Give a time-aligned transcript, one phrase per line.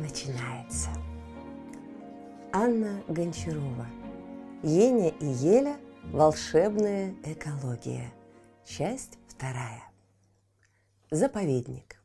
[0.00, 0.88] начинается.
[2.52, 3.86] Анна Гончарова.
[4.62, 5.76] Еня и Еля.
[6.04, 8.12] Волшебная экология.
[8.64, 9.84] Часть вторая.
[11.10, 12.00] Заповедник.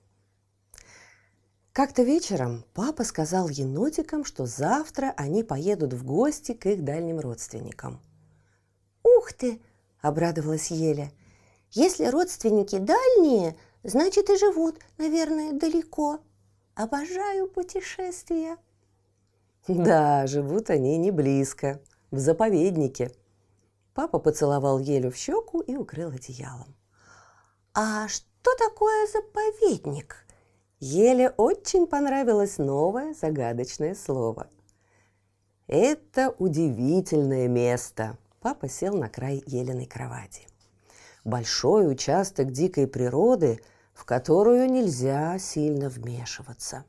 [1.72, 8.00] Как-то вечером папа сказал енотикам, что завтра они поедут в гости к их дальним родственникам.
[9.04, 9.62] «Ух ты!»–
[10.02, 11.12] обрадовалась Еля.
[11.72, 16.20] «Если родственники дальние, значит и живут, наверное, далеко.
[16.76, 18.58] Обожаю путешествия».
[19.68, 21.82] Да, живут они не близко,
[22.12, 23.12] в заповеднике.
[23.94, 26.76] Папа поцеловал Елю в щеку и укрыл одеялом.
[27.74, 30.26] «А что такое заповедник?»
[30.80, 34.48] Еле очень понравилось новое загадочное слово.
[35.68, 38.18] Это удивительное место.
[38.42, 40.48] Папа сел на край Еленой кровати.
[41.24, 43.62] Большой участок дикой природы,
[43.96, 46.84] в которую нельзя сильно вмешиваться.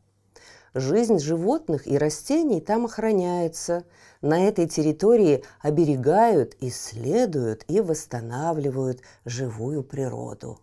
[0.75, 3.85] Жизнь животных и растений там охраняется.
[4.21, 10.61] На этой территории оберегают, исследуют и восстанавливают живую природу.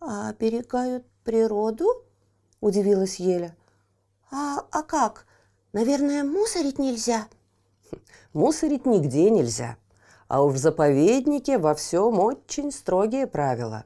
[0.00, 1.86] А оберегают природу?»–
[2.60, 3.54] удивилась Еля.
[4.30, 5.26] «А, а как?
[5.72, 7.26] Наверное, мусорить нельзя?»
[8.32, 9.76] «Мусорить нигде нельзя.
[10.28, 13.84] А уж в заповеднике во всем очень строгие правила.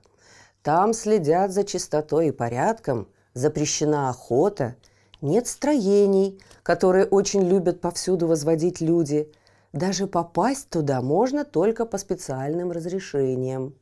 [0.62, 4.76] Там следят за чистотой и порядком, запрещена охота,
[5.22, 9.32] нет строений, которые очень любят повсюду возводить люди.
[9.72, 13.74] Даже попасть туда можно только по специальным разрешениям.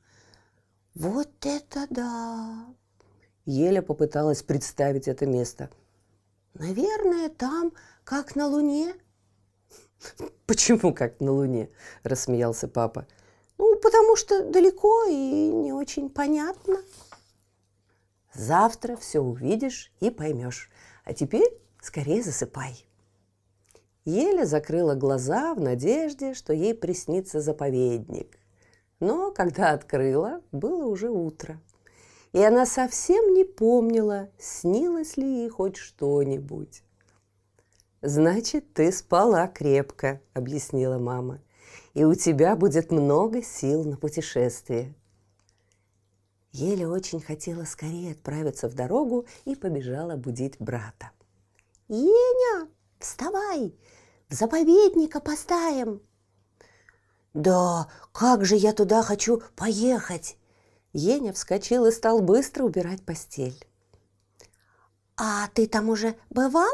[0.95, 2.67] «Вот это да!»
[3.45, 5.71] Еля попыталась представить это место.
[6.55, 7.73] «Наверное, там,
[8.05, 8.95] как на Луне».
[10.47, 11.71] «Почему как на Луне?»–
[12.03, 13.07] рассмеялся папа.
[13.59, 16.79] «Ну, потому что далеко и не очень понятно».
[18.33, 20.71] «Завтра все увидишь и поймешь.
[21.05, 21.51] А теперь
[21.83, 22.87] скорее засыпай».
[24.05, 28.39] Еля закрыла глаза в надежде, что ей приснится заповедник.
[29.01, 31.61] Но когда открыла, было уже утро
[32.33, 36.83] и она совсем не помнила, снилось ли ей хоть что-нибудь.
[38.01, 41.41] «Значит, ты спала крепко»,— объяснила мама,
[41.99, 44.95] «и у тебя будет много сил на путешествие».
[46.53, 51.11] Еля очень хотела скорее отправиться в дорогу и побежала будить брата.
[51.89, 52.69] «Еня,
[53.01, 53.75] вставай!
[54.29, 56.01] В заповедник опоздаем!»
[57.35, 60.39] «Да, как же я туда хочу поехать!»
[60.93, 63.67] Еня вскочил и стал быстро убирать постель.
[65.17, 66.71] «А ты там уже бывал?»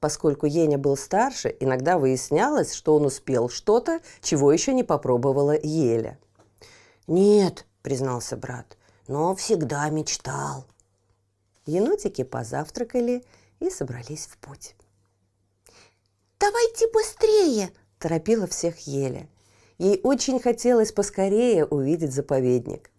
[0.00, 6.18] Поскольку Еня был старше, иногда выяснялось, что он успел что-то, чего еще не попробовала Еля.
[7.06, 8.76] «Нет»,— признался брат,—
[9.08, 10.66] «но всегда мечтал».
[11.64, 13.24] Енотики позавтракали
[13.60, 14.76] и собрались в путь.
[16.38, 19.28] «Давайте быстрее!»– торопила всех Еля.
[19.78, 22.90] Ей очень хотелось поскорее увидеть заповедник.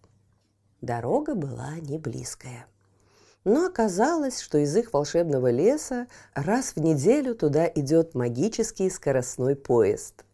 [0.80, 2.66] Дорога была не близкая.
[3.44, 10.24] Но оказалось, что из их волшебного леса раз в неделю туда идет магический скоростной поезд.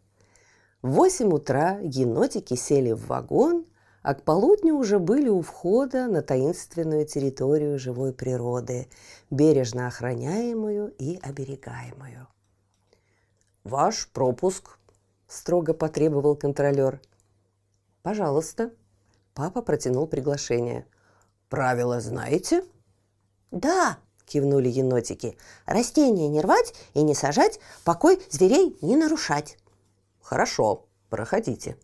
[0.81, 3.65] В восемь утра енотики сели в вагон,
[4.01, 8.87] а к полудню уже были у входа на таинственную территорию живой природы,
[9.31, 12.27] бережно охраняемую и оберегаемую.
[13.63, 14.77] «Ваш пропуск»,–
[15.27, 17.01] строго потребовал контролер.
[18.03, 18.71] «Пожалуйста»,
[19.35, 20.87] Папа протянул приглашение.
[21.49, 22.63] «Правила знаете?»
[23.51, 25.37] «Да»,– кивнули енотики.
[25.65, 29.57] «Растения не рвать и не сажать, покой зверей не нарушать».
[30.21, 31.77] «Хорошо, проходите».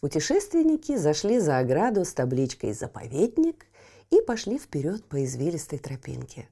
[0.00, 3.66] Путешественники зашли за ограду с табличкой «Заповедник»
[4.10, 6.48] и пошли вперед по извилистой тропинке.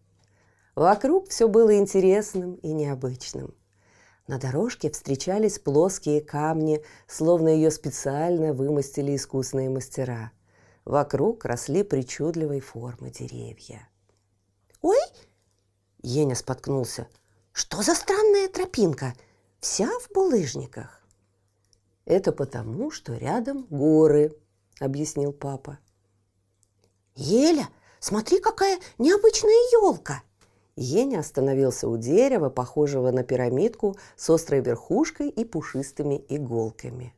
[0.75, 3.55] Вокруг все было интересным и необычным.
[4.27, 10.33] На дорожке встречались плоские камни, словно ее специально вымостили искусные мастера.
[10.85, 13.89] Вокруг росли причудливой формы деревья.
[14.81, 14.99] «Ой!»–
[16.03, 17.09] Еня споткнулся.
[17.53, 19.15] «Что за странная тропинка?
[19.61, 21.07] Вся в булыжниках».
[22.05, 24.37] «Это потому, что рядом горы»,–
[24.81, 25.79] объяснил папа.
[27.15, 27.69] «Еля,
[28.01, 30.23] смотри, какая необычная елка!»
[30.75, 37.15] Еня остановился у дерева, похожего на пирамидку с острой верхушкой и пушистыми иголками.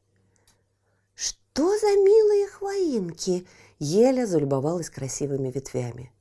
[1.14, 3.46] «Что за милые хвоинки!»
[3.78, 6.12] Еля залюбовалась красивыми ветвями.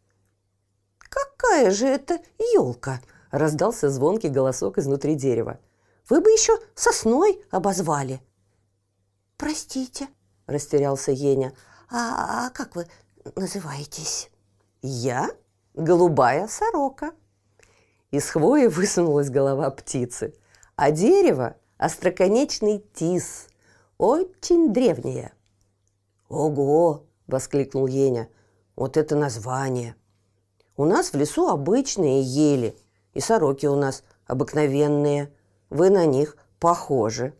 [0.99, 2.19] «Какая же это
[2.53, 3.01] елка!»–
[3.31, 5.59] раздался звонкий голосок изнутри дерева.
[6.09, 8.21] «Вы бы еще сосной обозвали!»
[9.37, 10.07] «Простите»,–
[10.45, 11.53] растерялся Еня.
[11.89, 12.87] «А, а как вы
[13.35, 14.29] называетесь?»
[14.81, 15.29] «Я
[15.73, 17.13] голубая сорока».
[18.11, 20.35] Из хвои высунулась голова птицы,
[20.75, 23.47] а дерево– остроконечный тис,
[24.03, 25.31] очень древнее.
[26.27, 28.27] «Ого!»– воскликнул Еня.
[28.75, 29.95] «Вот это название!
[30.75, 32.75] У нас в лесу обычные ели,
[33.13, 35.31] и сороки у нас обыкновенные.
[35.69, 37.33] Вы на них похожи».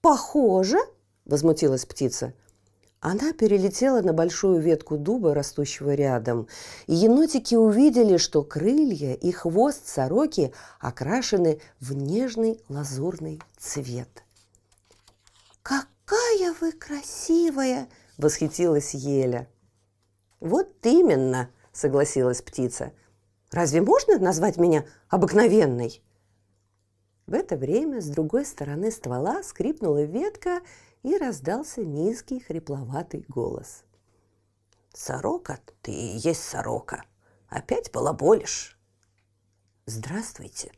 [0.00, 0.78] «Похоже?»–
[1.26, 2.32] возмутилась птица.
[3.00, 6.48] Она перелетела на большую ветку дуба, растущего рядом,
[6.86, 14.23] и енотики увидели, что крылья и хвост сороки окрашены в нежный лазурный цвет.
[15.64, 17.88] «Какая вы красивая!»–
[18.18, 19.48] восхитилась Еля.
[20.38, 22.92] «Вот именно!»– согласилась птица.
[23.50, 26.00] «Разве можно назвать меня обыкновенной?»
[27.26, 30.60] В это время с другой стороны ствола скрипнула ветка,
[31.04, 33.84] и раздался низкий хрипловатый голос.
[34.92, 37.04] «Сорока, ты и есть сорока.
[37.48, 38.78] Опять балаболишь?»
[39.86, 40.72] «Здравствуйте!»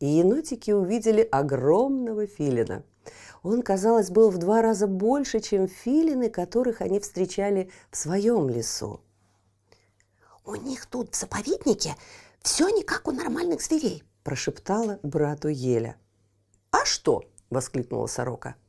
[0.00, 2.84] И енотики увидели огромного филина.
[3.42, 9.00] Он, казалось, был в два раза больше, чем филины, которых они встречали в своем лесу.
[10.44, 11.94] «У них тут в заповеднике
[12.42, 15.96] все не как у нормальных зверей»,– прошептала брату Еля.
[16.70, 18.54] «А что?»– воскликнула сорока–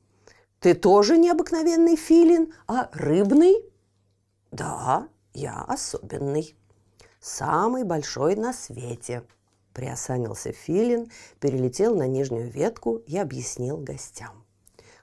[0.60, 3.64] ты тоже необыкновенный филин, а рыбный?
[4.52, 6.54] Да, я особенный.
[7.22, 9.24] Самый большой на свете.
[9.74, 14.44] Приосанился филин, перелетел на нижнюю ветку и объяснил гостям.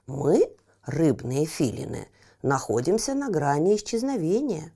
[0.06, 0.54] Мы,
[0.84, 2.08] рыбные филины,
[2.42, 4.72] находимся на грани исчезновения.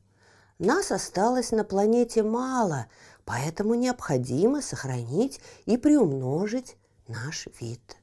[0.59, 2.87] Нас осталось на планете мало,
[3.25, 7.97] поэтому необходимо сохранить и приумножить наш вид.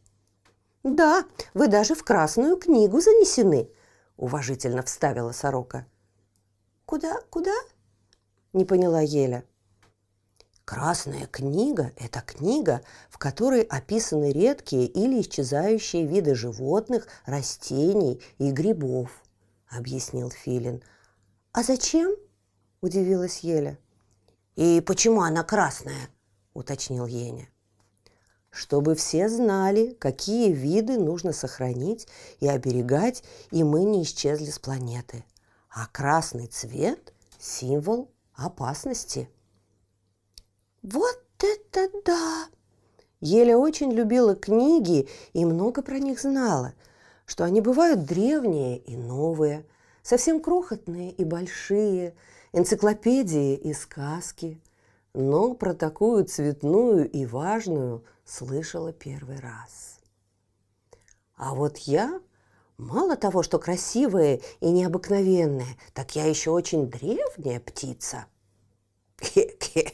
[0.84, 3.70] «Да, вы даже в Красную книгу занесены»,–
[4.18, 5.86] уважительно вставила сорока.
[6.86, 7.56] «Куда, куда?»–
[8.54, 9.44] не поняла Еля.
[10.68, 19.10] Красная книга– это книга, в которой описаны редкие или исчезающие виды животных, растений и грибов,–
[19.70, 20.84] объяснил Филин.
[21.54, 22.14] «А зачем?»–
[22.82, 23.80] удивилась Еля.
[24.58, 26.10] «И почему она красная?»–
[26.54, 27.48] уточнил Еня
[28.50, 32.08] чтобы все знали, какие виды нужно сохранить
[32.40, 35.24] и оберегать, и мы не исчезли с планеты.
[35.70, 39.30] А красный цвет– символ опасности.
[40.92, 42.48] Вот это да!
[43.20, 46.74] Еля очень любила книги и много про них знала,
[47.26, 49.66] что они бывают древние и новые,
[50.02, 52.16] совсем крохотные и большие,
[52.54, 54.62] энциклопедии и сказки.
[55.14, 60.00] Но про такую цветную и важную– слышала первый раз.
[61.36, 62.22] А вот я
[62.78, 68.26] мало того, что красивая и необыкновенная, так я еще очень древняя птица.
[69.22, 69.94] Хе-хе,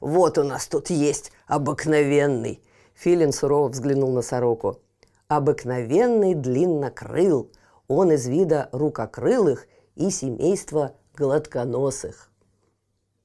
[0.00, 2.62] вот у нас тут есть обыкновенный.
[2.94, 4.80] Филин сурово взглянул на сороку.
[5.28, 7.50] Обыкновенный длиннокрыл.
[7.88, 12.30] Он из вида рукокрылых и семейства гладконосых.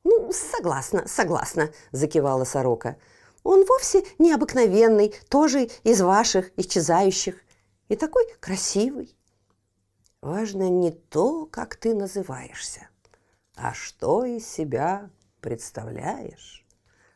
[0.04, 2.98] «Ну, согласна, согласна»,– закивала сорока.
[3.44, 7.36] Он вовсе необыкновенный, тоже из ваших исчезающих.
[7.90, 9.16] И такой красивый.
[10.22, 12.88] Важно не то, как ты называешься,
[13.56, 15.10] а что из себя
[15.42, 16.66] представляешь,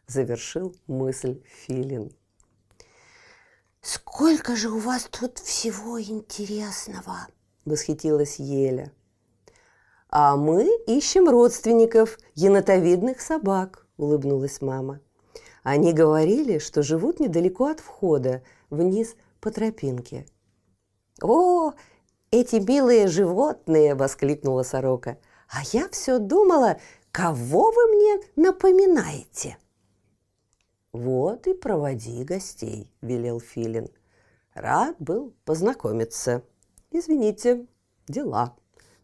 [0.08, 2.12] завершил мысль Филин.
[3.82, 7.28] «Сколько же у вас тут всего интересного!»–
[7.66, 8.92] восхитилась Еля.
[10.10, 15.02] «А мы ищем родственников енотовидных собак»,– улыбнулась мама.
[15.62, 20.26] Они говорили, что живут недалеко от входа, вниз по тропинке.
[21.22, 21.74] «О,
[22.32, 25.18] эти милые животные!»– воскликнула сорока.
[25.50, 26.80] «А я все думала,
[27.16, 29.58] кого вы мне напоминаете?»
[30.92, 33.88] «Вот и проводи гостей»,– велел Филин.
[34.54, 36.44] «Рад был познакомиться.
[36.92, 37.68] Извините,
[38.10, 38.54] дела.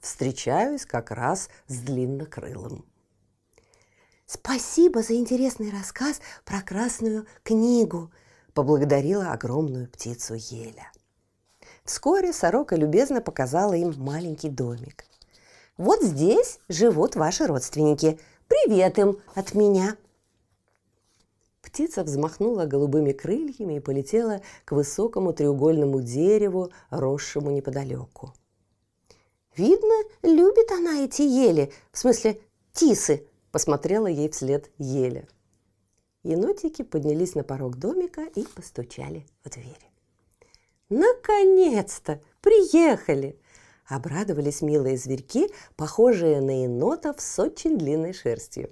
[0.01, 2.83] Встречаюсь как раз с длиннокрылым».
[4.25, 8.11] «Спасибо за интересный рассказ про Красную книгу»,–
[8.53, 10.91] поблагодарила огромную птицу Еля.
[11.85, 15.05] Вскоре сорока любезно показала им маленький домик.
[15.81, 18.19] «Вот здесь живут ваши родственники.
[18.47, 19.97] Привет им от меня!»
[21.63, 28.31] Птица взмахнула голубыми крыльями и полетела к высокому треугольному дереву, росшему неподалеку.
[29.57, 32.39] «Видно, любит она эти ели, в смысле
[32.73, 35.27] тисы»,– посмотрела ей вслед Еля.
[36.21, 39.89] Енотики поднялись на порог домика и постучали в дверь.
[40.89, 42.21] «Наконец-то!
[42.39, 43.35] Приехали!»–
[43.91, 48.71] обрадовались милые зверьки, похожие на енотов с очень длинной шерстью.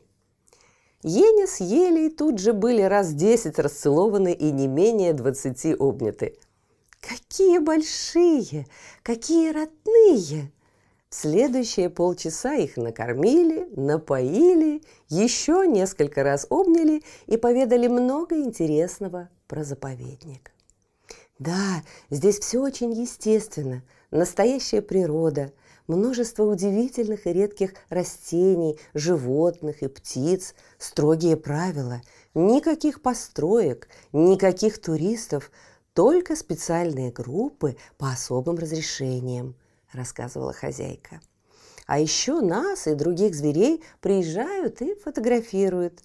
[1.04, 6.38] Еня с Елей тут же были раз десять расцелованы и не менее двадцати обняты.
[7.02, 8.66] «Какие большие!
[9.04, 10.52] Какие родные!»
[11.10, 19.64] В следующие полчаса их накормили, напоили, еще несколько раз обняли и поведали много интересного про
[19.64, 20.52] заповедник.
[21.40, 23.82] Да, здесь все очень естественно,
[24.12, 25.54] настоящая природа,
[25.88, 32.02] множество удивительных и редких растений, животных и птиц, строгие правила,
[32.34, 35.50] никаких построек, никаких туристов,
[35.94, 39.56] только специальные группы по особым разрешениям,
[39.94, 41.22] рассказывала хозяйка.
[41.88, 46.02] А еще нас и других зверей приезжают и фотографируют.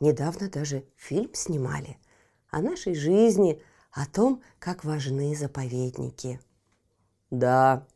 [0.00, 1.96] Недавно даже фильм снимали
[2.50, 3.60] о нашей жизни,
[3.96, 6.38] о том, как важны заповедники.
[7.30, 7.86] Да,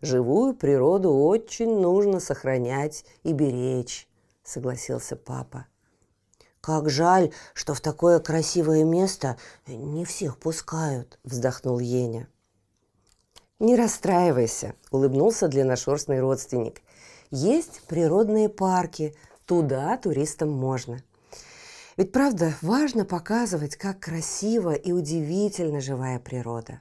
[0.00, 4.08] живую природу очень нужно сохранять и беречь,
[4.44, 5.66] согласился папа.
[6.60, 9.36] «Как жаль, что в такое красивое место
[9.66, 12.28] не всех пускают»,– вздохнул Еня.
[13.58, 16.82] «Не расстраивайся»,– улыбнулся длинношерстный родственник.
[17.30, 21.02] «Есть природные парки, туда туристам можно.
[21.98, 26.80] Ведь правда важно показывать, как красиво и удивительно живая природа».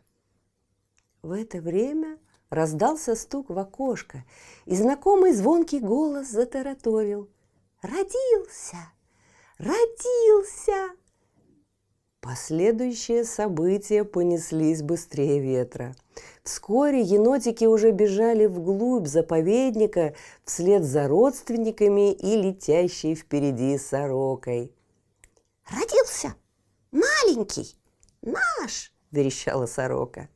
[1.23, 2.19] В это время
[2.51, 4.23] раздался стук в окошко,
[4.67, 7.29] и знакомый звонкий голос затараторил.
[7.81, 8.77] «Родился!
[9.57, 10.95] Родился!»
[12.21, 15.95] Последующие события понеслись быстрее ветра.
[16.43, 20.13] Вскоре енотики уже бежали вглубь заповедника
[20.45, 24.76] вслед за родственниками и летящей впереди сорокой.
[25.69, 26.35] «Родился!
[26.91, 27.75] Маленький!
[28.21, 30.29] Наш!»– верещала сорока.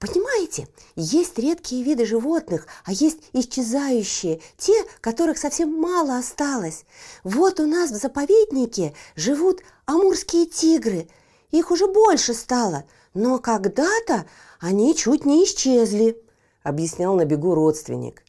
[0.00, 4.72] Понимаете, есть редкие виды животных, а есть исчезающие, те,
[5.02, 6.86] которых совсем мало осталось.
[7.22, 11.06] Вот у нас в заповеднике живут амурские тигры.
[11.50, 14.24] Их уже больше стало, но когда-то
[14.58, 16.18] они чуть не исчезли,
[16.62, 18.22] объяснял на бегу родственник.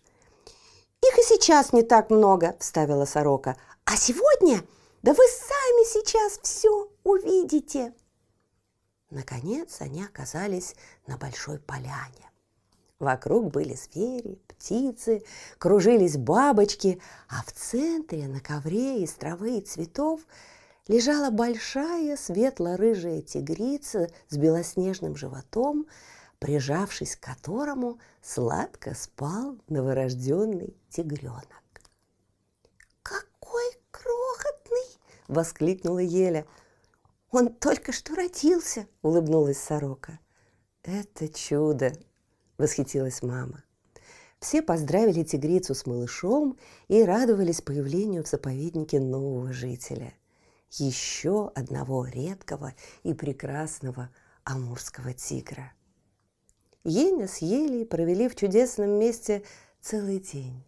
[1.01, 3.55] Их и сейчас не так много, вставила сорока.
[3.85, 4.61] А сегодня,
[5.01, 7.93] да вы сами сейчас все увидите.
[9.09, 10.75] Наконец они оказались
[11.07, 12.29] на большой поляне.
[12.99, 15.23] Вокруг были звери, птицы,
[15.57, 20.21] кружились бабочки, а в центре на ковре из травы и цветов
[20.87, 25.87] лежала большая светло-рыжая тигрица с белоснежным животом,
[26.37, 31.47] прижавшись к которому сладко спал новорожденный тигренок.
[33.01, 36.45] «Какой крохотный!»— воскликнула Еля–
[37.31, 40.19] он только что родился, улыбнулась сорока.
[40.83, 41.93] Это чудо,
[42.57, 43.63] восхитилась мама.
[44.39, 46.57] Все поздравили тигрицу с малышом
[46.89, 50.13] и радовались появлению в заповеднике нового жителя.
[50.71, 54.09] Еще одного редкого и прекрасного
[54.43, 55.71] амурского тигра.
[56.83, 59.43] Еня с Елей провели в чудесном месте
[59.79, 60.63] целый день.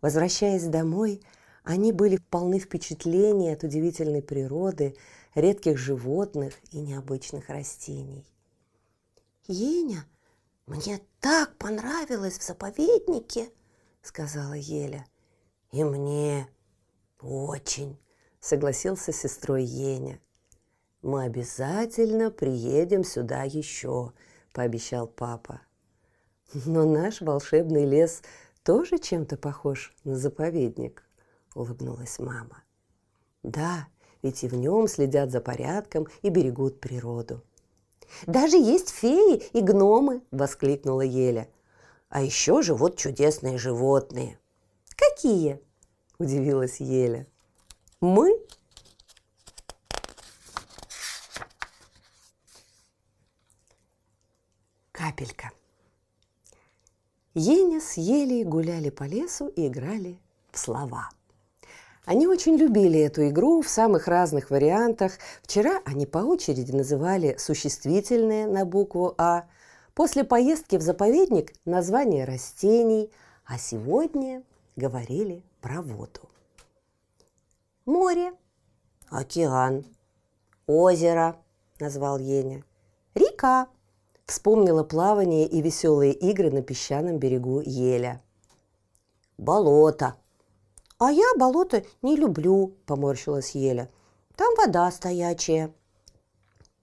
[0.00, 1.20] Возвращаясь домой,
[1.64, 4.96] они были полны впечатлений от удивительной природы,
[5.34, 8.24] редких животных и необычных растений.
[9.46, 10.04] «Еня,
[10.66, 13.50] мне так понравилось в заповеднике!»—
[14.02, 15.06] сказала Еля.
[15.72, 16.48] «И мне
[17.20, 17.98] очень!»—
[18.40, 20.20] согласился с сестрой Еня.
[21.00, 24.12] «Мы обязательно приедем сюда еще»,—
[24.52, 25.62] пообещал папа.
[26.66, 28.22] «Но наш волшебный лес
[28.62, 31.02] тоже чем-то похож на заповедник»,—
[31.54, 32.62] улыбнулась мама.
[33.42, 33.88] «Да,
[34.24, 37.42] ведь и в нем следят за порядком и берегут природу.
[38.26, 41.48] «Даже есть феи и гномы!»– воскликнула Еля.
[42.08, 44.38] «А еще живут чудесные животные».
[44.96, 45.60] «Какие?»–
[46.18, 47.26] удивилась Еля.
[48.00, 48.40] «Мы?»
[54.92, 55.50] Капелька.
[57.34, 60.18] Еня с Елей гуляли по лесу и играли
[60.50, 61.10] в слова–
[62.04, 65.12] они очень любили эту игру в самых разных вариантах.
[65.42, 69.46] Вчера они по очереди называли существительные на букву «А»,
[69.94, 73.10] после поездки в заповедник– название растений,
[73.44, 74.42] а сегодня
[74.76, 76.28] говорили про воду.
[77.86, 78.32] Море,
[79.08, 79.84] Океан.
[80.66, 81.36] Озеро,
[81.78, 82.64] назвал Еня.
[83.14, 83.68] Река,
[84.26, 88.22] Вспомнила плавание и веселые игры на песчаном берегу Еля.
[89.36, 90.16] болото.
[90.98, 93.90] А я болото не люблю, поморщилась Еля.
[94.36, 95.72] Там вода стоячая.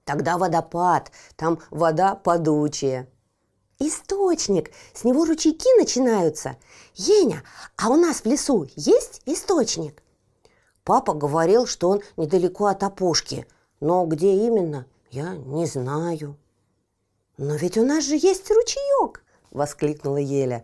[0.04, 3.08] Тогда водопад, там вода подучая.
[3.80, 6.58] Источник, с него ручейки начинаются.
[6.94, 7.44] Еня,
[7.78, 10.04] а у нас в лесу есть источник?
[10.84, 13.48] Папа говорил, что он недалеко от опушки,
[13.80, 16.38] но где именно, я не знаю.
[17.38, 20.64] «Но ведь у нас же есть ручеек!»– воскликнула Еля.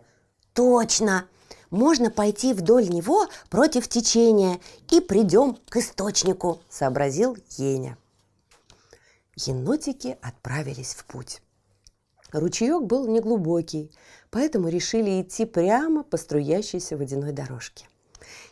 [0.52, 1.28] «Точно!
[1.70, 4.58] Можно пойти вдоль него против течения
[4.90, 7.98] и придем к источнику»,– сообразил Еня.
[9.36, 11.42] Енотики отправились в путь.
[12.32, 13.92] Ручеек был неглубокий,
[14.30, 17.86] поэтому решили идти прямо по струящейся водяной дорожке.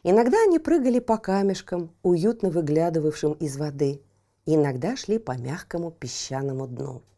[0.02, 4.00] Иногда они прыгали по камешкам, уютно выглядывавшим из воды,
[4.46, 7.02] иногда шли по мягкому песчаному дну–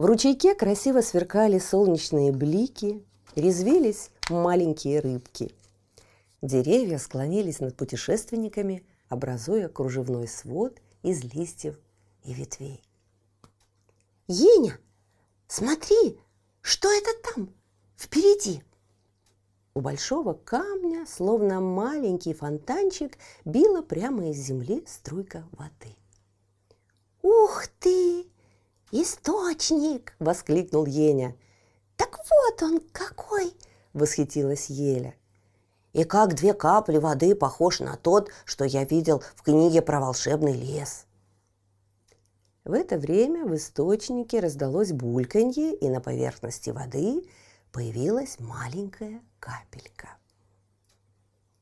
[0.00, 5.54] в ручейке красиво сверкали солнечные блики, резвились маленькие рыбки.
[6.42, 11.78] Деревья склонились над путешественниками, образуя кружевной свод из листьев
[12.24, 12.82] и ветвей.
[14.26, 14.78] «Еня,
[15.48, 16.18] смотри,
[16.62, 17.54] что это там,
[17.96, 18.62] впереди?»
[19.74, 25.96] У большого камня, словно маленький фонтанчик, била прямо из земли струйка воды.
[27.22, 28.30] «Ух ты!
[28.92, 31.36] «Источник!»– воскликнул Еня.
[32.00, 33.52] «Так вот он какой!»–
[33.92, 35.14] восхитилась Еля.
[35.92, 40.54] «И как две капли воды похож на тот, что я видел в книге про волшебный
[40.54, 41.04] лес!»
[42.64, 47.28] В это время в источнике раздалось бульканье, и на поверхности воды
[47.70, 50.08] появилась маленькая капелька.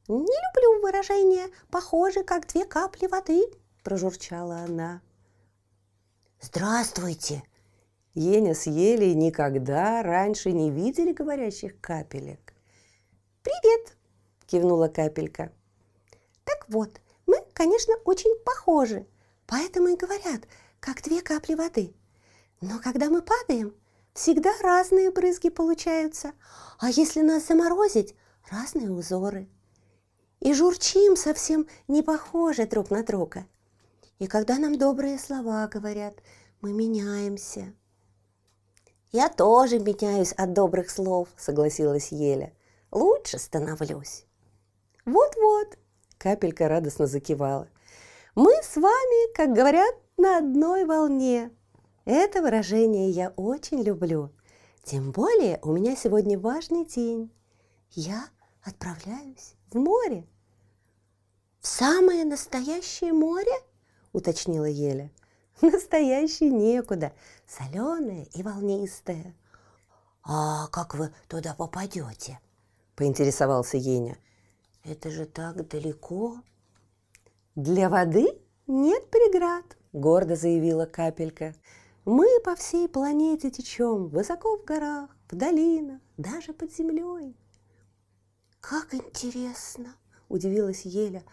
[0.06, 3.44] «Не люблю выражение «похоже, как две капли воды»,–
[3.82, 5.00] прожурчала она.
[6.40, 7.42] «Здравствуйте!»
[8.14, 12.54] Еня с Елей никогда раньше не видели говорящих капелек.
[13.42, 13.96] «Привет!»–
[14.46, 15.52] кивнула капелька.
[16.44, 19.06] «Так вот, мы, конечно, очень похожи,
[19.46, 20.42] поэтому и говорят,
[20.80, 21.94] как две капли воды.
[22.60, 23.74] Но когда мы падаем,
[24.14, 26.32] всегда разные брызги получаются,
[26.78, 28.14] а если нас заморозить,
[28.50, 29.48] разные узоры.
[30.40, 33.46] И журчим совсем не похожи друг на друга–
[34.18, 36.14] и когда нам добрые слова говорят,
[36.60, 37.72] мы меняемся.
[39.10, 42.52] Я тоже меняюсь от добрых слов, согласилась Еля.
[42.90, 44.24] Лучше становлюсь.
[45.04, 45.78] Вот-вот,
[46.18, 47.68] капелька радостно закивала.
[48.34, 51.50] Мы с вами, как говорят, на одной волне.
[52.04, 54.30] Это выражение я очень люблю.
[54.84, 57.30] Тем более у меня сегодня важный день.
[57.90, 58.24] Я
[58.62, 60.26] отправляюсь в море.
[61.60, 63.52] В самое настоящее море?–
[64.12, 65.10] уточнила Еля.
[65.60, 67.12] «Настоящий некуда,
[67.48, 69.34] соленая и волнистая».
[70.22, 72.38] «А как вы туда попадете?»–
[72.96, 74.18] поинтересовался Еня.
[74.84, 76.42] «Это же так далеко».
[77.54, 81.54] «Для воды нет преград»,– гордо заявила Капелька.
[82.04, 87.34] «Мы по всей планете течем, высоко в горах, в долинах, даже под землей».
[88.60, 89.94] «Как интересно!»–
[90.28, 91.24] удивилась Еля.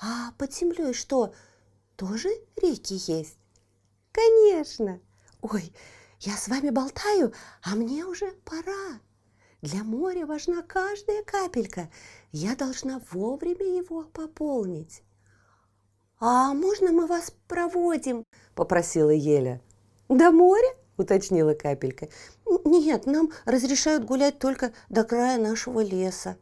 [0.00, 1.34] «А под землей что,
[1.96, 3.36] тоже реки есть?
[4.12, 4.98] Конечно.
[5.42, 5.72] Ой,
[6.20, 9.00] я с вами болтаю, а мне уже пора.
[9.62, 11.90] Для моря важна каждая капелька.
[12.32, 15.02] Я должна вовремя его пополнить.
[16.18, 18.24] «А можно мы вас проводим?»–
[18.54, 19.62] попросила Еля.
[20.08, 22.08] «До моря?»– уточнила капелька.
[22.64, 26.36] «Нет, нам разрешают гулять только до края нашего леса».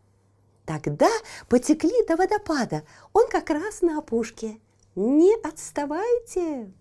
[0.65, 1.09] «Тогда
[1.49, 2.83] потекли до водопада.
[3.13, 4.61] Он как раз на опушке.
[4.97, 6.73] Не отставайте!»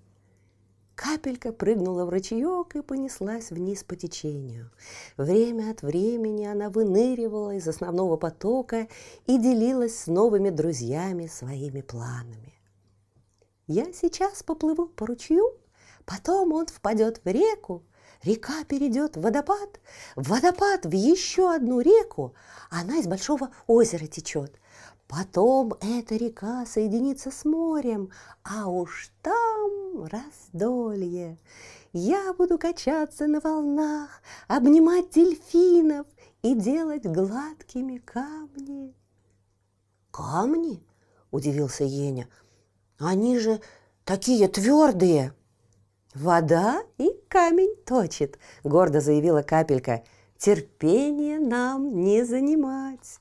[0.98, 4.72] Капелька прыгнула в ручеек и понеслась вниз по течению.
[5.16, 8.88] Время от времени она выныривала из основного потока
[9.28, 12.56] и делилась с новыми друзьями своими планами.
[13.68, 15.46] «Я сейчас поплыву по ручью,
[16.04, 17.84] потом он впадет в реку,
[18.24, 19.80] река перейдет в водопад,
[20.16, 22.34] водопад в еще одну реку,
[22.72, 24.52] она из большого озера течет–
[25.08, 28.12] Потом эта река соединится с морем,
[28.44, 31.38] а уж там раздолье.
[31.94, 36.06] Я буду качаться на волнах, обнимать дельфинов
[36.42, 38.94] и делать гладкими камни.
[40.12, 40.84] Камни?
[41.32, 42.28] Удивился Еня.
[43.00, 43.62] Они же
[44.04, 45.34] такие твердые.
[46.14, 50.04] Вода и камень точит, гордо заявила капелька.
[50.38, 53.20] Терпение нам не занимать.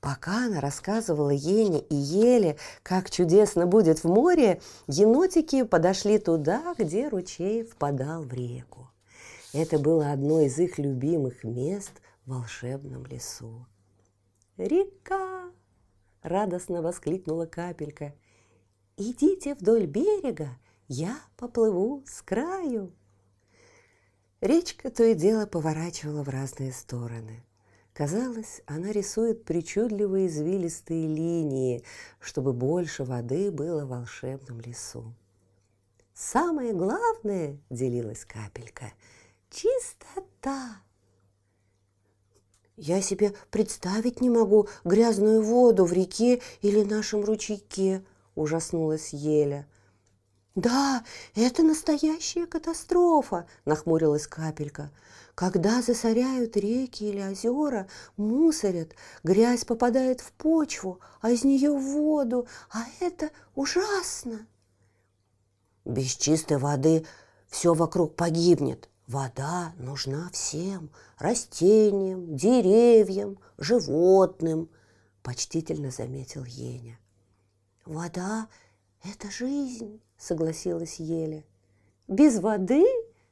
[0.00, 7.08] Пока она рассказывала Ене и Еле, как чудесно будет в море, енотики подошли туда, где
[7.08, 8.90] ручей впадал в реку.
[9.52, 11.92] Это было одно из их любимых мест
[12.24, 13.66] в волшебном лесу.
[14.56, 15.50] «Река!»–
[16.22, 18.14] радостно воскликнула капелька.
[18.96, 20.50] «Идите вдоль берега,
[20.86, 22.92] я поплыву с краю!»
[24.40, 27.42] Речка то и дело поворачивала в разные стороны.
[27.98, 31.82] Казалось, она рисует причудливые извилистые линии,
[32.20, 35.12] чтобы больше воды было в волшебном лесу.
[36.14, 38.92] «Самое главное,— делилась капелька,—
[39.50, 40.76] чистота!»
[42.76, 48.04] «Я себе представить не могу грязную воду в реке или нашем ручейке»,—
[48.36, 49.66] ужаснулась Еля—
[50.58, 51.04] «Да,
[51.36, 54.90] это настоящая катастрофа!»– нахмурилась капелька.
[55.36, 62.48] «Когда засоряют реки или озера, мусорят, грязь попадает в почву, а из нее в воду,
[62.72, 64.48] а это ужасно!»
[65.84, 67.06] «Без чистой воды
[67.46, 68.88] все вокруг погибнет.
[69.06, 74.68] Вода нужна всем– растениям, деревьям, животным»,–
[75.22, 76.98] почтительно заметил Еня.
[77.84, 78.48] «Вода–
[79.04, 81.44] это жизнь!» Согласилась Еля.
[82.08, 82.84] «Без воды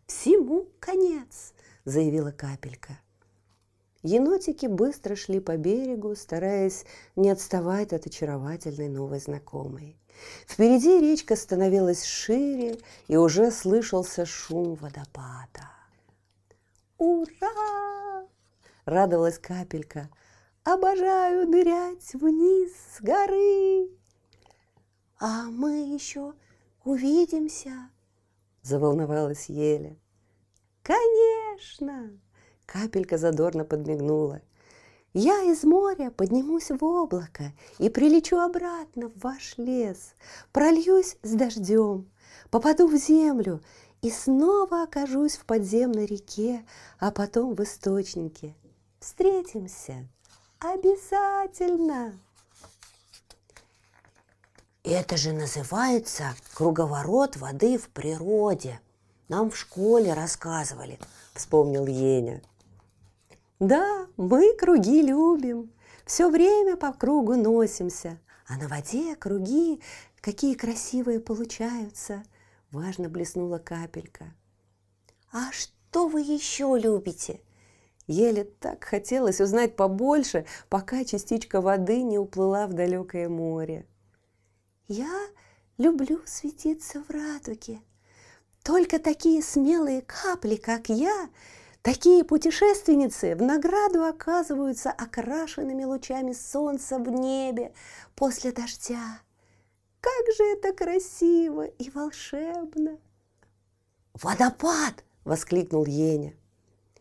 [0.06, 1.52] всему конец»,–
[1.84, 2.98] заявила Капелька.
[4.02, 6.84] Енотики быстро шли по берегу, стараясь
[7.16, 9.96] не отставать от очаровательной новой знакомой.
[10.46, 15.70] Впереди речка становилась шире, и уже слышался шум водопада.
[16.98, 18.26] «Ура!»–
[18.84, 20.08] радовалась Капелька.
[20.64, 23.90] «Обожаю нырять вниз с горы!»
[25.18, 26.34] «А мы еще
[26.86, 27.90] увидимся!»–
[28.62, 29.96] заволновалась Еля.
[30.82, 32.18] «Конечно!»–
[32.66, 34.40] капелька задорно подмигнула.
[35.12, 40.14] «Я из моря поднимусь в облако и прилечу обратно в ваш лес,
[40.52, 42.10] прольюсь с дождем,
[42.50, 43.60] попаду в землю
[44.02, 46.64] и снова окажусь в подземной реке,
[46.98, 48.54] а потом в источнике.
[49.00, 50.08] Встретимся!
[50.60, 52.20] Обязательно!»
[54.88, 58.78] Это же называется круговорот воды в природе.
[59.28, 61.00] Нам в школе рассказывали,
[61.34, 62.40] вспомнил Еня.
[63.58, 65.72] Да, мы круги любим.
[66.04, 68.20] Все время по кругу носимся.
[68.46, 69.80] А на воде круги
[70.20, 72.22] какие красивые получаются.
[72.70, 74.26] Важно блеснула капелька.
[75.32, 77.40] А что вы еще любите?
[78.06, 83.84] Еле так хотелось узнать побольше, пока частичка воды не уплыла в далекое море.
[84.88, 85.28] Я
[85.78, 87.80] люблю светиться в радуге.
[88.62, 91.28] Только такие смелые капли, как я,
[91.82, 97.72] такие путешественницы в награду оказываются окрашенными лучами солнца в небе
[98.14, 99.20] после дождя.
[100.00, 102.98] Как же это красиво и волшебно!
[104.14, 106.32] «Водопад!»— воскликнул Еня.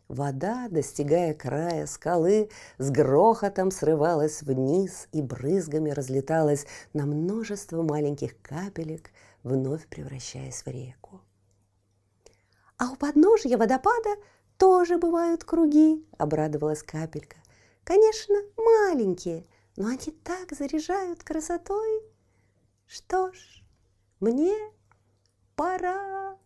[0.08, 9.10] Вода, достигая края скалы, с грохотом срывалась вниз и брызгами разлеталась на множество маленьких капелек,
[9.42, 11.22] вновь превращаясь в реку.
[12.78, 14.16] «А у подножья водопада
[14.58, 17.38] тоже бывают круги»,— обрадовалась капелька.
[17.84, 22.04] «Конечно, маленькие, но они так заряжают красотой.
[22.86, 23.64] Что ж,
[24.20, 24.54] мне
[25.56, 26.38] пора».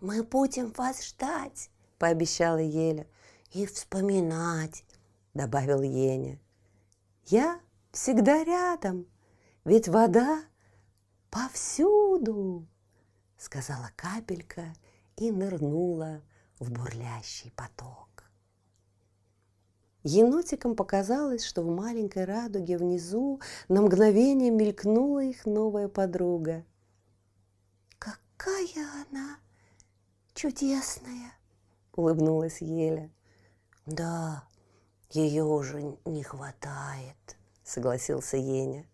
[0.00, 3.06] «Мы будем вас ждать»,– пообещала Еля.
[3.52, 4.84] «И вспоминать»,–
[5.34, 6.38] добавил Еня.
[7.26, 7.60] «Я
[7.92, 9.06] всегда рядом,
[9.64, 10.42] ведь вода
[11.30, 12.66] повсюду»,–
[13.38, 14.74] сказала капелька
[15.16, 16.22] и нырнула
[16.58, 18.24] в бурлящий поток.
[20.02, 26.64] Енотикам показалось, что в маленькой радуге внизу на мгновение мелькнула их новая подруга.
[27.98, 29.38] «Какая она
[30.34, 31.32] чудесная!»
[31.96, 33.10] Улыбнулась Еля.
[33.86, 34.44] Да,
[35.10, 38.86] ее уже не хватает, согласился Еня.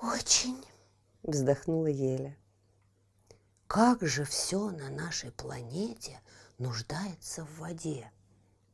[0.00, 0.64] Очень,
[1.22, 2.36] вздохнула Еля.
[3.66, 6.20] Как же все на нашей планете
[6.58, 8.10] нуждается в воде,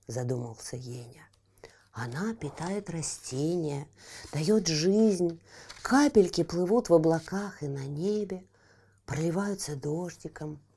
[0.07, 1.27] задумался Еня.
[1.93, 3.89] Она питает растения,
[4.33, 5.41] дает жизнь,
[5.83, 8.45] капельки плывут в облаках и на небе,
[9.07, 10.61] проливаются дождиком–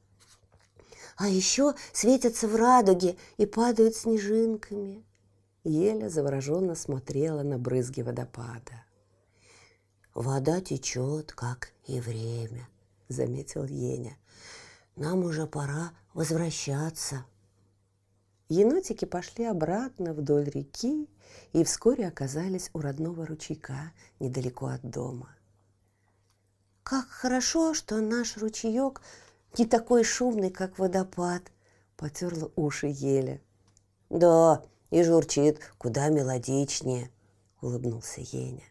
[1.18, 5.04] а еще светятся в радуге и падают снежинками.
[5.64, 8.86] Еля завороженно смотрела на брызги водопада.
[10.14, 12.70] «Вода течет, как и время»,—
[13.10, 14.16] заметил Еня.
[14.96, 17.26] «Нам уже пора возвращаться».
[18.50, 21.10] Енотики пошли обратно вдоль реки
[21.52, 25.36] и вскоре оказались у родного ручейка недалеко от дома.
[26.84, 29.02] «Как хорошо, что наш ручеек
[29.58, 31.44] не такой шумный, как водопад»,—
[31.98, 33.42] потерла уши Еля.
[34.10, 37.12] «Да, и журчит куда мелодичнее»,—
[37.62, 38.64] улыбнулся Еня.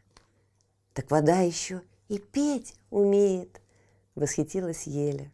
[0.94, 3.60] «Так вода еще и петь умеет»,—
[4.14, 5.30] восхитилась Еля.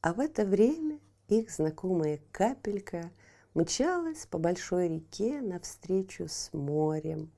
[0.00, 3.10] А в это время их знакомая капелька
[3.54, 7.30] мчалась по большой реке навстречу с морем,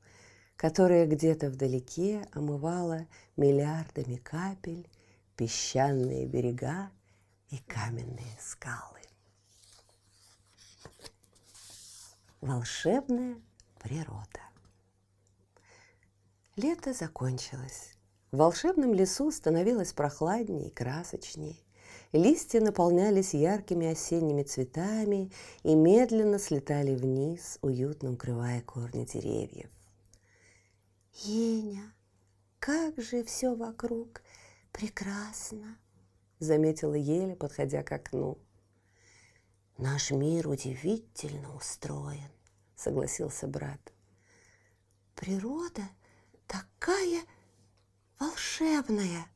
[0.57, 4.89] которое где-то вдалеке омывало миллиардами капель
[5.37, 6.91] песчаные берега
[7.51, 9.01] и каменные скалы.
[12.41, 13.41] Волшебная
[13.81, 14.41] природа.
[16.57, 17.95] Лето закончилось.
[18.31, 21.57] В волшебном лесу становилось прохладнее и красочнее.
[22.13, 29.71] Листья наполнялись яркими осенними цветами и медленно слетали вниз, уютно укрывая корни деревьев.
[31.23, 31.93] «Еня,
[32.59, 34.23] как же все вокруг
[34.75, 35.79] прекрасно!»—
[36.41, 38.37] заметила Еля, подходя к окну.
[39.79, 42.31] «Наш мир удивительно устроен»,—
[42.77, 43.81] согласился брат.
[45.15, 45.83] «Природа
[46.47, 47.23] такая
[48.19, 49.27] волшебная!»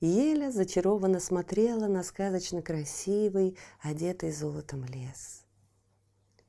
[0.00, 5.44] Еля зачарованно смотрела на сказочно красивый, одетый золотом лес.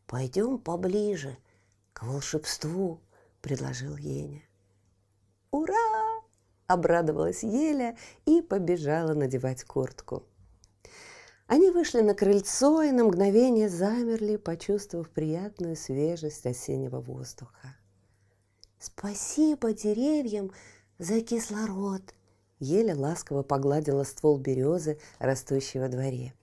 [0.07, 1.37] «Пойдем поближе
[1.93, 3.01] к волшебству»,—
[3.41, 4.43] предложил Еня.
[5.51, 6.21] «Ура!»—
[6.67, 10.23] обрадовалась Еля и побежала надевать куртку.
[11.47, 17.75] Они вышли на крыльцо и на мгновение замерли, почувствовав приятную свежесть осеннего воздуха.
[18.79, 20.51] «Спасибо деревьям
[20.99, 22.01] за кислород!»
[22.59, 26.33] Еле ласково погладила ствол березы, растущей во дворе.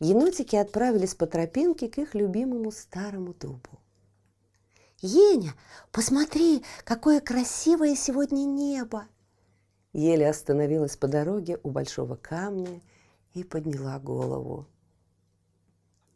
[0.00, 3.80] Енотики отправились по тропинке к их любимому старому дубу.
[5.00, 5.54] «Еня,
[5.92, 9.06] посмотри, какое красивое сегодня небо!»
[9.94, 12.82] Еле остановилась по дороге у большого камня
[13.32, 14.66] и подняла голову.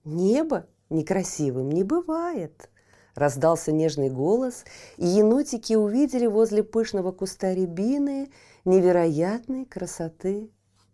[0.05, 2.69] «Небо некрасивым не бывает!»
[3.15, 4.65] Раздался нежный голос,
[4.97, 8.31] и енотики увидели возле пышного куста рябины
[8.65, 10.51] невероятной красоты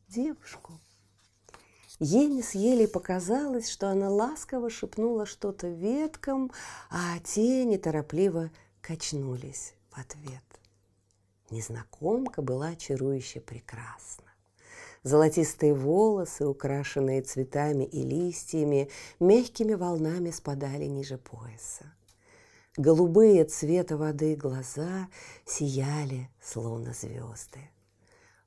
[0.08, 0.80] девушку.
[1.98, 6.50] Ене с елей показалось, что она ласково шепнула что-то веткам,
[6.90, 10.53] а те неторопливо качнулись в ответ.
[11.50, 14.24] Незнакомка была чарующе прекрасна.
[15.02, 18.88] Золотистые волосы, украшенные цветами и листьями,
[19.20, 21.92] мягкими волнами спадали ниже пояса.
[22.76, 25.08] Голубые цвета воды глаза
[25.44, 27.60] сияли, словно звезды.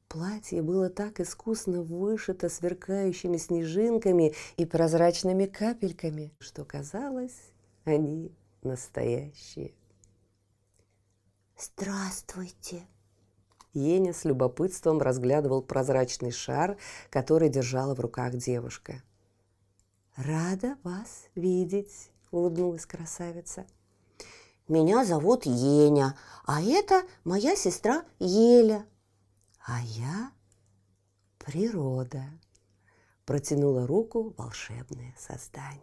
[0.08, 7.38] Платье было так искусно вышито сверкающими снежинками и прозрачными капельками, что казалось,
[7.86, 8.32] они
[8.64, 9.74] настоящие.
[11.58, 12.88] «Здравствуйте!»
[13.74, 16.78] Еня с любопытством разглядывал прозрачный шар,
[17.10, 19.02] который держала в руках девушка.
[20.16, 23.66] «Рада вас видеть!»— улыбнулась красавица–
[24.68, 28.86] меня зовут Еня, а это моя сестра Еля.
[29.66, 30.32] А я
[31.38, 32.24] природа.
[33.26, 35.82] Протянула руку волшебное создание.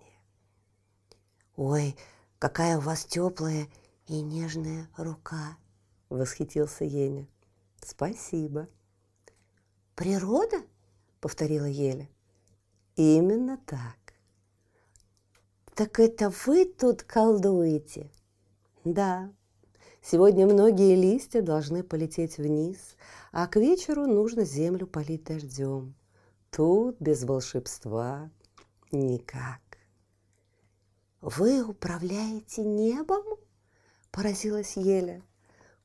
[1.56, 1.96] Ой,
[2.38, 3.68] какая у вас теплая
[4.06, 5.56] и нежная рука,
[6.16, 7.27] восхитился Еня.
[7.83, 8.68] Спасибо.
[9.94, 10.62] Природа?
[11.20, 12.09] повторила Еля.
[12.96, 13.96] Именно так.
[15.74, 18.11] Так это вы тут колдуете?
[18.85, 19.33] Да,
[20.03, 22.96] сегодня многие листья должны полететь вниз,
[23.33, 25.94] а к вечеру нужно землю полить дождем.
[26.50, 28.31] Тут без волшебства
[28.92, 29.61] никак.
[31.20, 33.24] «Вы управляете небом?»–
[34.11, 35.22] поразилась Еля.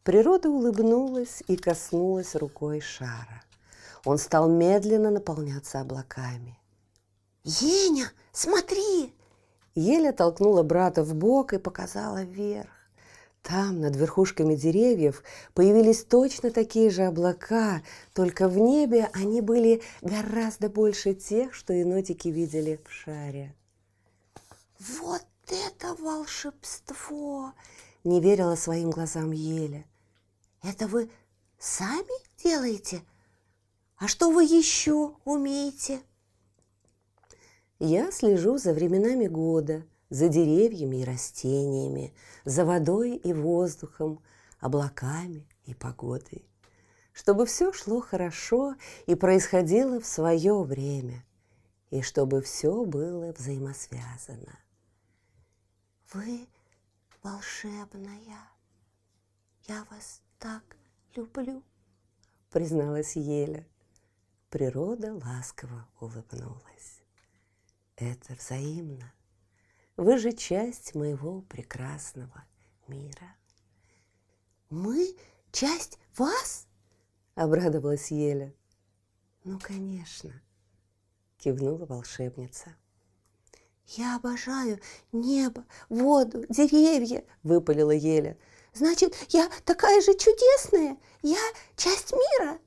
[0.10, 3.44] Природа улыбнулась и коснулась рукой шара.
[4.06, 6.58] Он стал медленно наполняться облаками.
[7.44, 9.14] «Еня, смотри!»
[9.76, 12.72] Еля толкнула брата в бок и показала вверх.
[13.44, 15.22] Там, над верхушками деревьев,
[15.54, 17.84] появились точно такие же облака,
[18.16, 23.54] только в небе они были гораздо больше тех, что енотики видели в шаре.
[24.80, 27.54] «Вот это волшебство!»–
[28.04, 29.86] не верила своим глазам Еля.
[30.62, 31.10] «Это вы
[31.58, 33.04] сами делаете?
[33.98, 36.02] А что вы еще умеете?»
[37.80, 42.14] «Я слежу за временами года», за деревьями и растениями,
[42.46, 44.22] за водой и воздухом,
[44.60, 46.46] облаками и погодой,
[47.14, 51.24] чтобы все шло хорошо и происходило в свое время,
[51.92, 54.60] и чтобы все было взаимосвязано.
[56.14, 56.48] Вы
[57.22, 58.50] волшебная.
[59.68, 60.64] Я вас так
[61.16, 61.62] люблю,
[62.50, 63.68] призналась Еля.
[64.50, 67.02] Природа ласково улыбнулась.
[67.98, 69.14] Это взаимно.
[69.98, 72.46] Вы же часть моего прекрасного
[72.88, 73.36] мира.
[74.70, 75.16] Мы
[75.52, 76.68] часть вас?
[77.36, 78.54] Обрадовалась Еля.
[79.44, 80.42] Ну, конечно,
[81.38, 82.76] кивнула волшебница.
[83.94, 84.80] «Я обожаю
[85.12, 88.38] небо, воду, деревья!»– выпалила Еля.
[88.80, 90.98] «Значит, я такая же чудесная!
[91.22, 91.42] Я
[91.76, 92.60] часть мира!»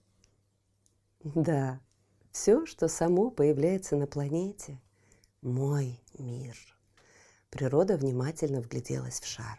[1.24, 1.80] Да,
[2.32, 4.78] все, что само появляется на планете–
[5.40, 6.54] мой мир.
[7.48, 9.58] Природа внимательно вгляделась в шар.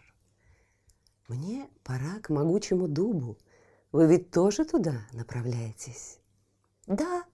[1.26, 3.36] Мне пора к могучему дубу.
[3.90, 6.20] Вы ведь тоже туда направляетесь?
[6.86, 7.24] Да,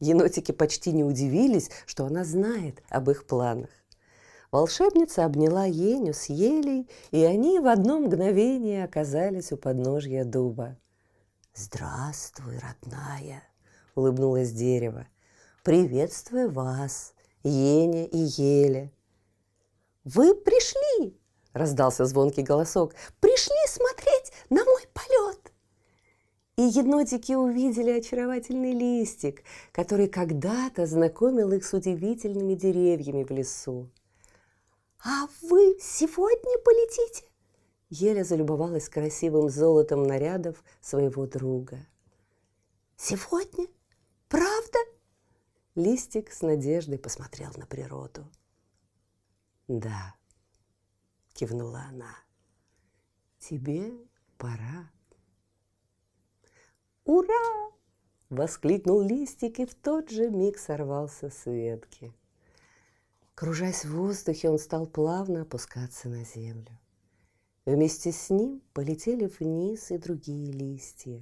[0.00, 3.70] Енотики почти не удивились, что она знает об их планах.
[4.52, 10.76] Волшебница обняла Еню с елей, и они в одно мгновение оказались у подножья дуба.
[11.54, 13.44] «Здравствуй, родная!»—
[13.94, 15.06] улыбнулось дерево.
[15.62, 18.90] «Приветствую вас, Еня и Еля!»
[20.04, 21.16] «Вы пришли!»—
[21.52, 22.94] раздался звонкий голосок.
[23.20, 25.52] «Пришли смотреть на мой полет!»
[26.56, 33.88] и енотики увидели очаровательный листик, который когда-то знакомил их с удивительными деревьями в лесу.
[35.02, 37.24] «А вы сегодня полетите?»
[37.88, 41.86] Еля залюбовалась красивым золотом нарядов своего друга.
[42.96, 43.66] «Сегодня?
[44.28, 44.78] Правда?»
[45.74, 48.30] Листик с надеждой посмотрел на природу.
[49.68, 50.14] «Да»,—
[51.32, 52.14] кивнула она,—
[53.38, 53.92] «тебе
[54.36, 54.90] пора».
[57.04, 57.72] «Ура!»–
[58.28, 62.12] воскликнул листик и в тот же миг сорвался с ветки.
[63.34, 66.78] Кружась в воздухе, он стал плавно опускаться на землю.
[67.64, 71.20] Вместе с ним полетели вниз и другие листья.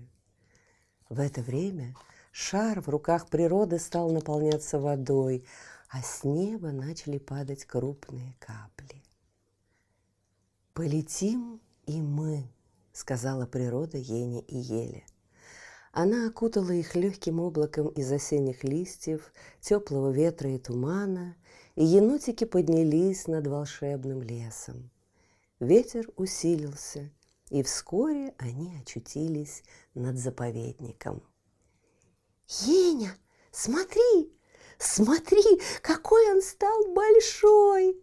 [1.09, 1.95] В это время
[2.33, 5.47] шар в руках природы стал наполняться водой,
[5.89, 9.03] а с неба начали падать крупные капли.
[10.75, 12.49] «Полетим и мы»,—
[12.93, 15.05] сказала природа Ене и Еле–
[15.93, 21.35] она окутала их легким облаком из осенних листьев, теплого ветра и тумана,
[21.85, 24.91] енотики поднялись над волшебным лесом.
[25.61, 27.11] Ветер усилился,
[27.51, 29.63] и вскоре они очутились
[29.95, 31.23] над заповедником.
[32.49, 33.15] «Еня,
[33.51, 34.33] смотри,
[34.79, 38.01] смотри, какой он стал большой!»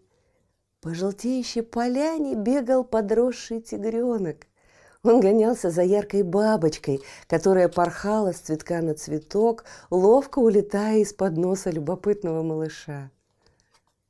[0.82, 4.48] По желтеющей поляне бегал подросший тигренок–
[5.06, 11.70] он гонялся за яркой бабочкой, которая порхала с цветка на цветок, ловко улетая из-под носа
[11.70, 13.12] любопытного малыша.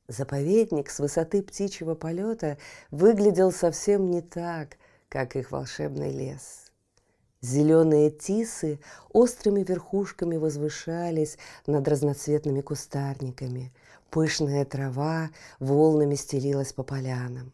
[0.08, 2.58] Заповедник с высоты птичьего полета
[2.90, 4.76] выглядел совсем не так,
[5.08, 6.70] как их волшебный лес.
[7.40, 8.80] Зеленые тисы
[9.12, 13.72] острыми верхушками возвышались над разноцветными кустарниками.
[14.10, 17.52] Пышная трава волнами стелилась по полянам.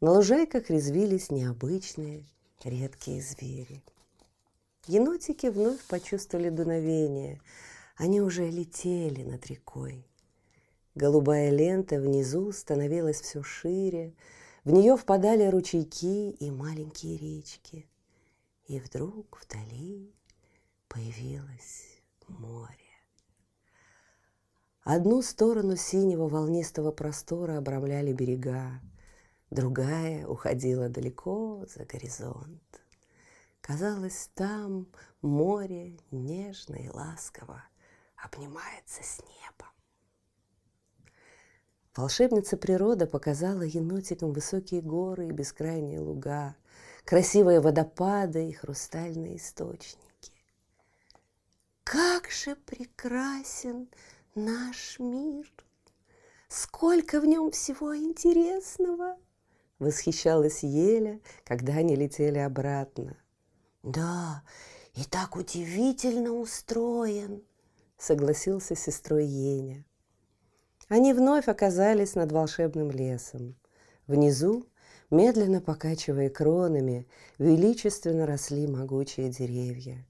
[0.00, 2.24] На лужайках резвились необычные
[2.64, 3.82] редкие звери.
[4.86, 7.40] Енотики вновь почувствовали дуновение.
[7.96, 10.06] Они уже летели над рекой.
[10.94, 14.14] Голубая лента внизу становилась все шире,
[14.64, 17.88] в нее впадали ручейки и маленькие речки.
[18.66, 20.14] И вдруг вдали
[20.88, 22.76] появилось море.
[24.84, 28.80] Одну сторону синего волнистого простора обрамляли берега,
[29.50, 32.82] другая уходила далеко за горизонт.
[33.60, 34.88] Казалось, там
[35.22, 37.64] море нежно и ласково
[38.16, 39.81] обнимается с небом.
[41.94, 46.56] Волшебница природа показала енотикам высокие горы и бескрайние луга,
[47.04, 50.32] красивые водопады и хрустальные источники.
[51.84, 53.88] Как же прекрасен
[54.34, 55.52] наш мир!
[56.48, 59.18] Сколько в нем всего интересного!
[59.78, 63.16] Восхищалась Еля, когда они летели обратно.
[63.82, 64.44] «Да,
[64.94, 67.42] и так удивительно устроен»,—
[67.98, 69.84] согласился с сестрой Еня.
[70.92, 73.56] Они вновь оказались над волшебным лесом.
[74.06, 74.66] Внизу,
[75.08, 80.06] медленно покачивая кронами, величественно росли могучие деревья.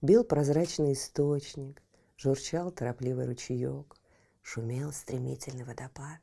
[0.00, 1.82] Бил прозрачный источник,
[2.16, 3.94] журчал торопливый ручеек,
[4.40, 6.22] шумел стремительный водопад.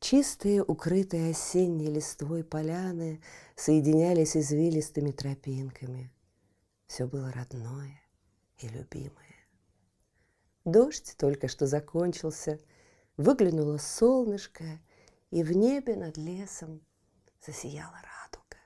[0.00, 3.22] Чистые, укрытые осенней листвой поляны
[3.54, 6.10] соединялись извилистыми тропинками.
[6.88, 8.02] Все было родное
[8.58, 9.30] и любимое.
[10.64, 12.58] Дождь только что закончился,
[13.20, 14.64] выглянуло солнышко,
[15.30, 16.80] и в небе над лесом
[17.44, 18.56] засияла радуга.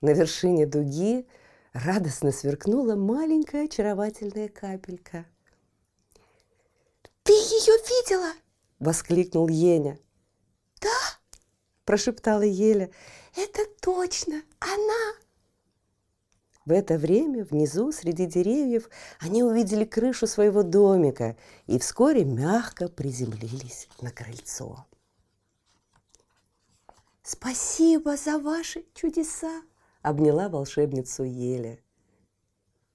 [0.00, 1.26] На вершине дуги
[1.72, 5.26] радостно сверкнула маленькая очаровательная капелька.
[7.22, 8.32] «Ты ее видела?»–
[8.78, 9.98] воскликнул Еня.
[10.80, 11.18] «Да!»–
[11.84, 12.90] прошептала Еля.
[13.34, 15.27] «Это точно она!»
[16.68, 18.90] В это время внизу, среди деревьев,
[19.20, 21.34] они увидели крышу своего домика
[21.66, 24.84] и вскоре мягко приземлились на крыльцо.
[27.22, 29.62] «Спасибо за ваши чудеса!»–
[30.02, 31.78] обняла волшебницу Еля.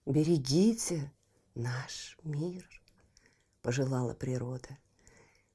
[0.05, 1.11] «Берегите
[1.55, 2.69] наш мир!»–
[3.63, 4.77] пожелала природа.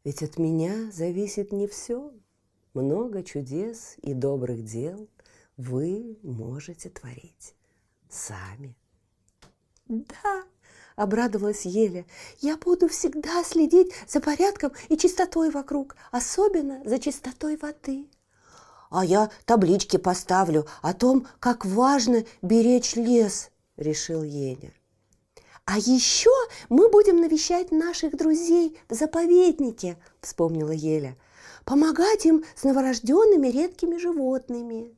[0.02, 2.12] «Ведь от меня зависит не все.
[2.74, 5.08] Много чудес и добрых дел
[5.56, 7.54] вы можете творить
[8.10, 8.76] сами.
[9.86, 10.44] Да,
[10.96, 12.04] обрадовалась Еля,
[12.40, 18.08] я буду всегда следить за порядком и чистотой вокруг, особенно за чистотой воды.
[18.90, 24.72] А я таблички поставлю о том, как важно беречь лес, решил Еня.
[25.64, 26.30] А еще
[26.70, 31.14] мы будем навещать наших друзей в заповеднике, вспомнила Еля,
[31.66, 34.97] помогать им с новорожденными редкими животными.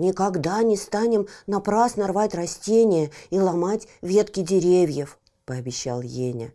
[0.00, 6.54] «Никогда не станем напрасно рвать растения и ломать ветки деревьев»,– пообещал Еня.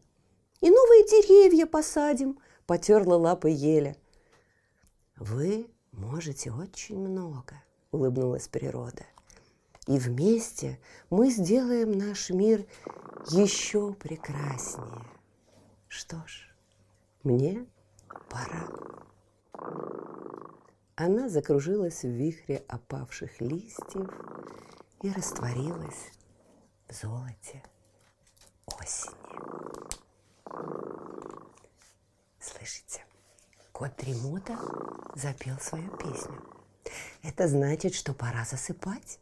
[0.61, 3.95] «И новые деревья посадим»,– потерла лапы Еля.
[5.17, 9.05] «Вы можете очень много»,– улыбнулась природа.
[9.85, 10.79] «И вместе
[11.11, 12.65] мы сделаем наш мир
[13.29, 15.05] еще прекраснее.
[15.87, 16.49] Что ж,
[17.21, 17.67] мне
[18.27, 18.67] пора».
[20.97, 24.09] Она закружилась в вихре опавших листьев
[25.01, 26.11] и растворилась
[26.87, 27.61] в золоте
[28.65, 29.13] осени.
[32.39, 33.03] Слышите,
[33.73, 34.57] кот Дремота
[35.15, 36.41] запел свою песню.
[37.23, 39.19] Это значит, что пора засыпать.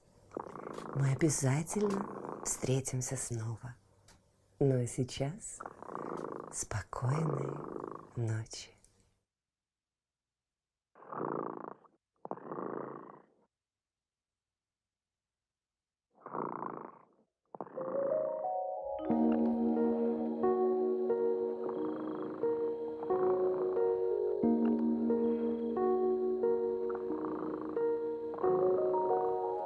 [0.93, 2.05] Мы обязательно
[2.45, 3.76] встретимся снова.
[4.59, 5.57] Ну а сейчас
[6.51, 7.49] спокойной
[8.15, 8.69] ночи.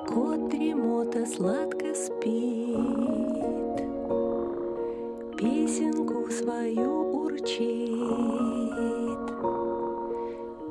[0.08, 3.78] Кот дремота сладко спит,
[5.38, 8.97] Песенку свою урчит.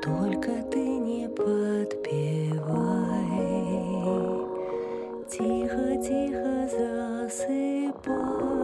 [0.06, 2.56] Только ты не подпевай,
[5.28, 8.55] Тихо-тихо засыпай,